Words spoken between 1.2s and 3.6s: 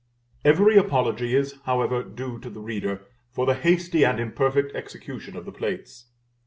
is, however, due to the reader, for the